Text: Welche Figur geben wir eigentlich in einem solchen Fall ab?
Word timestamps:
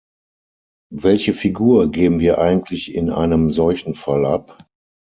Welche 0.95 1.31
Figur 1.35 1.91
geben 1.91 2.19
wir 2.19 2.39
eigentlich 2.39 2.91
in 2.95 3.11
einem 3.11 3.51
solchen 3.51 3.93
Fall 3.93 4.25
ab? 4.25 4.65